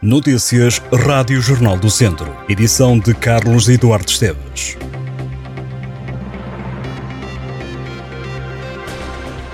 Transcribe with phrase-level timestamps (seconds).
[0.00, 2.32] Notícias Rádio Jornal do Centro.
[2.48, 4.78] Edição de Carlos Eduardo Esteves.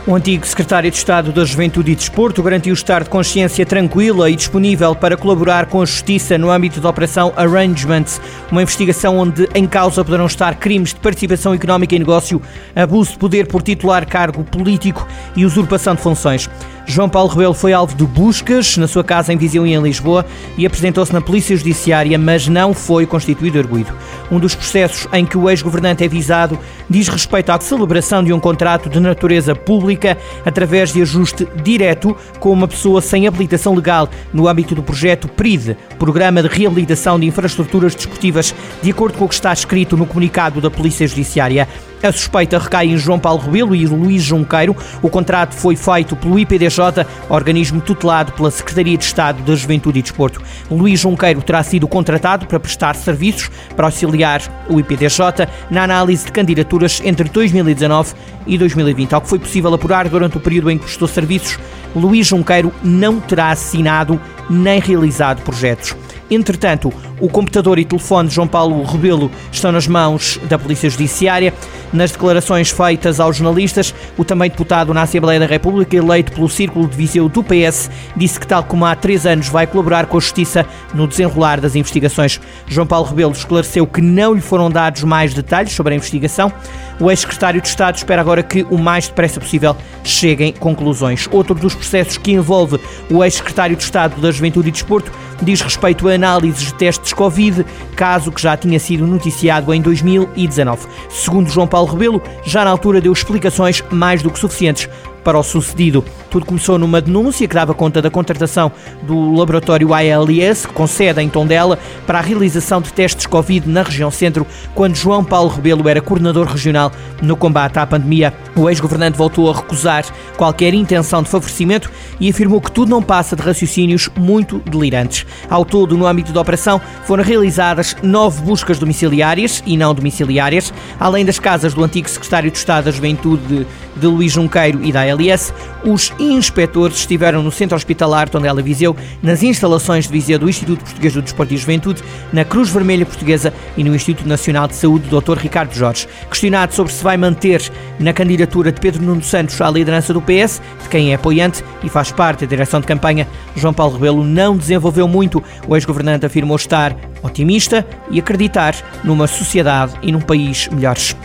[0.07, 4.37] O antigo secretário de Estado da Juventude e Desporto garantiu estar de consciência tranquila e
[4.37, 8.21] disponível para colaborar com a Justiça no âmbito da Operação Arrangements,
[8.53, 12.43] uma investigação onde em causa poderão estar crimes de participação económica em negócio,
[12.77, 16.51] abuso de poder por titular cargo político e usurpação de funções.
[16.87, 20.25] João Paulo Rebelo foi alvo de buscas na sua casa em Viseu e em Lisboa
[20.57, 23.93] e apresentou-se na Polícia Judiciária, mas não foi constituído arguído.
[24.31, 28.39] Um dos processos em que o ex-governante é visado diz respeito à celebração de um
[28.39, 34.47] contrato de natureza pública através de ajuste direto com uma pessoa sem habilitação legal no
[34.47, 39.35] âmbito do projeto PRID, Programa de Reabilitação de Infraestruturas Desportivas, de acordo com o que
[39.35, 41.67] está escrito no comunicado da Polícia Judiciária.
[42.05, 44.77] A suspeita recai em João Paulo Rebelo e Luís Junqueiro.
[45.01, 50.03] O contrato foi feito pelo IPDJ, organismo tutelado pela Secretaria de Estado da Juventude e
[50.03, 50.43] Desporto.
[50.71, 56.33] Luís Junqueiro terá sido contratado para prestar serviços para auxiliar o IPDJ na análise de
[56.33, 58.13] candidaturas entre 2019
[58.47, 59.15] e 2020.
[59.15, 61.59] Ao que foi possível apurar durante o período em que prestou serviços,
[61.97, 64.21] Luís Junqueiro não terá assinado
[64.51, 65.97] nem realizado projetos.
[66.31, 71.53] Entretanto, o computador e telefone de João Paulo Rebelo estão nas mãos da Polícia Judiciária.
[71.95, 76.89] Nas declarações feitas aos jornalistas, o também deputado na Assembleia da República, eleito pelo Círculo
[76.89, 80.21] de Viseu do PS, disse que, tal como há três anos, vai colaborar com a
[80.21, 82.41] Justiça no desenrolar das investigações.
[82.67, 86.53] João Paulo Rebelo esclareceu que não lhe foram dados mais detalhes sobre a investigação.
[86.99, 91.29] O ex-secretário de Estado espera agora que, o mais depressa possível, cheguem conclusões.
[91.31, 96.09] Outro dos processos que envolve o ex-secretário de Estado da Juventude e Desporto diz respeito
[96.09, 97.65] a análises de testes Covid,
[97.95, 100.87] caso que já tinha sido noticiado em 2019.
[101.11, 104.89] Segundo João Paulo Rebelo, já na altura deu explicações mais do que suficientes
[105.25, 106.05] para o sucedido.
[106.31, 108.71] Tudo começou numa denúncia que dava conta da contratação
[109.03, 114.11] do laboratório ALS, com sede em Tondela, para a realização de testes Covid na região
[114.11, 118.35] centro, quando João Paulo Rebelo era coordenador regional no combate à pandemia.
[118.55, 120.05] O ex-governante voltou a recusar
[120.37, 125.25] qualquer intenção de favorecimento e afirmou que tudo não passa de raciocínios muito delirantes.
[125.49, 131.25] Ao todo, no âmbito da operação, foram realizadas nove buscas domiciliárias e não domiciliárias, além
[131.25, 135.53] das casas do antigo secretário de Estado da Juventude de Luís Junqueiro e da ALS,
[135.85, 141.13] os inspectores estiveram no Centro Hospitalar Tondela Viseu, nas instalações de Viseu do Instituto Português
[141.13, 142.03] do Desporto e Juventude,
[142.33, 145.39] na Cruz Vermelha Portuguesa e no Instituto Nacional de Saúde Dr.
[145.39, 146.09] Ricardo Jorge.
[146.29, 147.63] Questionado sobre se vai manter
[147.99, 151.89] na candidatura de Pedro Nuno Santos à liderança do PS, de quem é apoiante e
[151.89, 155.43] faz parte da direção de campanha, João Paulo Rebelo não desenvolveu muito.
[155.67, 161.17] O ex-governante afirmou estar otimista e acreditar numa sociedade e num país melhores.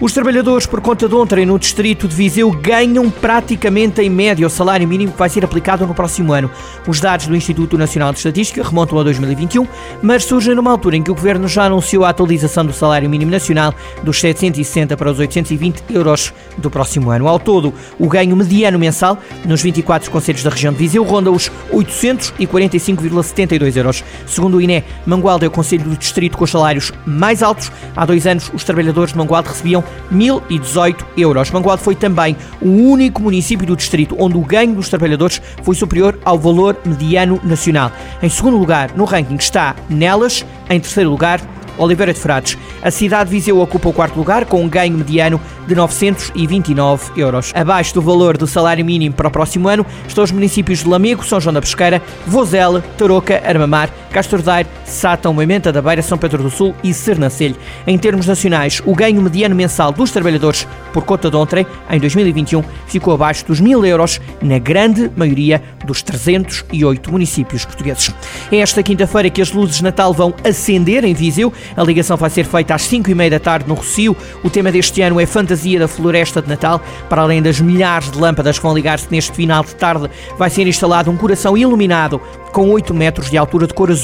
[0.00, 4.50] Os trabalhadores por conta de ontem no distrito de Viseu ganham praticamente em média o
[4.50, 6.50] salário mínimo que vai ser aplicado no próximo ano.
[6.84, 9.64] Os dados do Instituto Nacional de Estatística remontam a 2021,
[10.02, 13.30] mas surgem numa altura em que o governo já anunciou a atualização do salário mínimo
[13.30, 13.72] nacional
[14.02, 17.28] dos 760 para os 820 euros do próximo ano.
[17.28, 21.52] Ao todo, o ganho mediano mensal nos 24 conselhos da região de Viseu ronda os
[21.72, 24.02] 845,72 euros.
[24.26, 27.70] Segundo o INE, Mangualde é o conselho do distrito com os salários mais altos.
[27.94, 31.50] Há dois anos, os trabalhadores de Mangualde recebiam 1.018 euros.
[31.50, 36.18] Mangualde foi também o único município do distrito onde o ganho dos trabalhadores foi superior
[36.24, 37.90] ao valor mediano nacional.
[38.22, 41.40] Em segundo lugar, no ranking está Nelas, em terceiro lugar,
[41.76, 42.56] Oliveira de Frades.
[42.82, 47.52] A cidade de Viseu ocupa o quarto lugar com um ganho mediano de 929 euros.
[47.54, 51.24] Abaixo do valor do salário mínimo para o próximo ano estão os municípios de Lamego,
[51.24, 56.40] São João da Pesqueira, Vozela, Tarouca, Armamar, Castro Daire, Sátão, Moimenta da Beira, São Pedro
[56.40, 57.56] do Sul e Sernancelho.
[57.84, 62.62] Em termos nacionais, o ganho mediano mensal dos trabalhadores por conta de ontem, em 2021,
[62.86, 68.14] ficou abaixo dos 1000 euros na grande maioria dos 308 municípios portugueses.
[68.52, 71.52] É esta quinta-feira que as luzes de Natal vão acender em Viseu.
[71.76, 74.16] A ligação vai ser feita às 5 e meia da tarde no Rocio.
[74.44, 76.80] O tema deste ano é Fantasia da Floresta de Natal.
[77.08, 80.08] Para além das milhares de lâmpadas que vão ligar-se neste final de tarde,
[80.38, 82.20] vai ser instalado um coração iluminado
[82.52, 84.03] com 8 metros de altura de cor azul.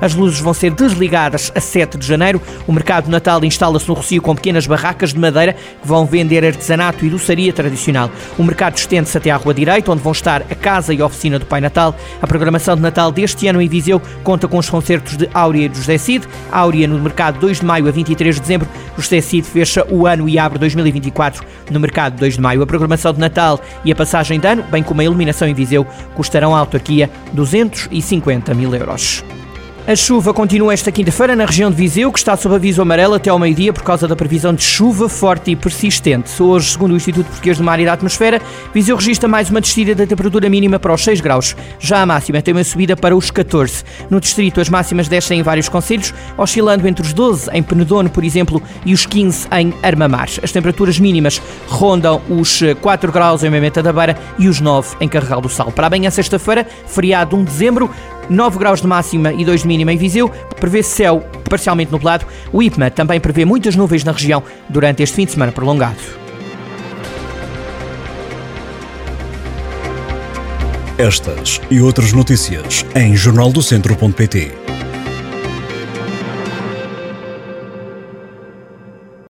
[0.00, 2.40] As luzes vão ser desligadas a 7 de janeiro.
[2.66, 7.04] O mercado Natal instala-se no Rocio com pequenas barracas de madeira que vão vender artesanato
[7.04, 8.10] e doçaria tradicional.
[8.36, 11.38] O mercado estende-se até à Rua Direita, onde vão estar a casa e a oficina
[11.38, 11.94] do Pai Natal.
[12.20, 15.74] A programação de Natal deste ano em Viseu conta com os concertos de Áurea e
[15.74, 16.26] José Cid.
[16.50, 18.68] Áurea no mercado 2 de maio a 23 de dezembro.
[18.96, 22.62] José Cid fecha o ano e abre 2024 no mercado 2 de maio.
[22.62, 25.86] A programação de Natal e a passagem de ano, bem como a iluminação em Viseu,
[26.14, 29.24] custarão à autarquia 250 mil euros.
[29.88, 33.30] A chuva continua esta quinta-feira na região de Viseu, que está sob aviso amarelo até
[33.30, 36.30] ao meio-dia por causa da previsão de chuva forte e persistente.
[36.42, 38.38] Hoje, segundo o Instituto Português do Mar e da Atmosfera,
[38.74, 41.56] Viseu registra mais uma descida da temperatura mínima para os 6 graus.
[41.80, 43.82] Já a máxima tem uma subida para os 14.
[44.10, 48.24] No distrito, as máximas descem em vários conselhos, oscilando entre os 12 em Penedono, por
[48.24, 50.28] exemplo, e os 15 em Armamar.
[50.42, 55.08] As temperaturas mínimas rondam os 4 graus em Mementa da Beira e os 9 em
[55.08, 55.72] Carregal do Sal.
[55.72, 57.90] Para amanhã, sexta-feira, feriado 1 de dezembro,
[58.28, 60.30] 9 graus de máxima e 2 de mínima em Viseu,
[60.60, 62.26] prevê céu parcialmente nublado.
[62.52, 65.98] O IPMA também prevê muitas nuvens na região durante este fim de semana prolongado.
[70.98, 74.57] Estas e outras notícias em jornaldocentro.pt.